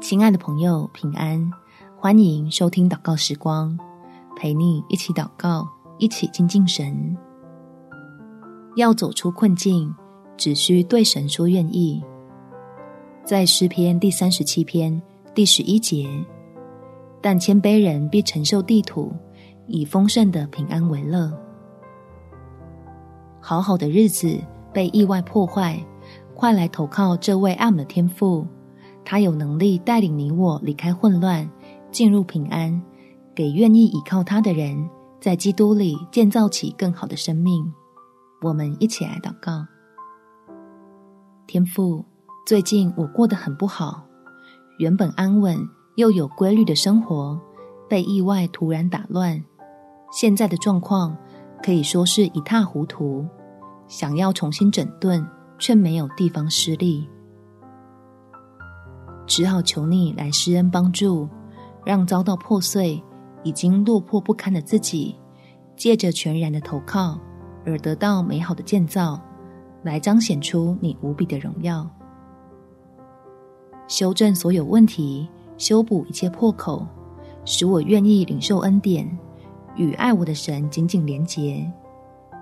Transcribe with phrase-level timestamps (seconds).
[0.00, 1.52] 亲爱的朋友，平安！
[1.98, 3.76] 欢迎收听祷告时光，
[4.36, 7.16] 陪你一起祷告，一起亲近神。
[8.76, 9.92] 要走出困境，
[10.36, 12.00] 只需对神说愿意。
[13.24, 15.02] 在诗篇第三十七篇
[15.34, 16.08] 第十一节，
[17.20, 19.12] 但谦卑人必承受地土，
[19.66, 21.30] 以丰盛的平安为乐。
[23.40, 24.38] 好好的日子
[24.72, 25.84] 被意外破坏，
[26.36, 28.46] 快来投靠这位爱我们的天父。
[29.10, 31.50] 他有能力带领你我离开混乱，
[31.90, 32.78] 进入平安，
[33.34, 34.86] 给愿意依靠他的人，
[35.18, 37.72] 在基督里建造起更好的生命。
[38.42, 39.64] 我们一起来祷告。
[41.46, 42.04] 天父，
[42.46, 44.04] 最近我过得很不好，
[44.78, 45.58] 原本安稳
[45.96, 47.40] 又有规律的生活，
[47.88, 49.42] 被意外突然打乱，
[50.12, 51.16] 现在的状况
[51.62, 53.26] 可以说是一塌糊涂，
[53.86, 55.26] 想要重新整顿，
[55.58, 57.08] 却没有地方施力。
[59.28, 61.28] 只好求你来施恩帮助，
[61.84, 63.00] 让遭到破碎、
[63.44, 65.14] 已经落魄不堪的自己，
[65.76, 67.20] 借着全然的投靠
[67.64, 69.20] 而得到美好的建造，
[69.82, 71.88] 来彰显出你无比的荣耀，
[73.86, 76.86] 修正所有问题，修补一切破口，
[77.44, 79.06] 使我愿意领受恩典，
[79.76, 81.70] 与爱我的神紧紧连结，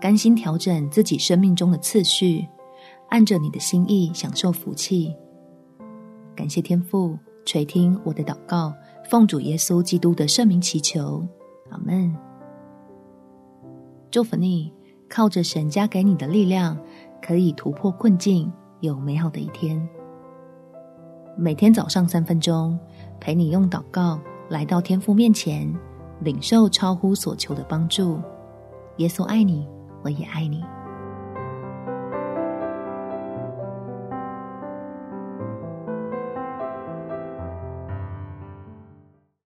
[0.00, 2.48] 甘心调整自己生命中的次序，
[3.10, 5.14] 按着你的心意享受福气。
[6.40, 8.72] 感谢天父垂听我的祷告，
[9.10, 11.22] 奉主耶稣基督的圣名祈求，
[11.68, 12.16] 阿门。
[14.10, 14.72] 祝福你，
[15.06, 16.78] 靠着神加给你的力量，
[17.20, 19.86] 可以突破困境，有美好的一天。
[21.36, 22.78] 每天早上三分钟，
[23.20, 25.70] 陪你用祷告来到天父面前，
[26.20, 28.18] 领受超乎所求的帮助。
[28.96, 29.68] 耶稣爱你，
[30.02, 30.64] 我也爱你。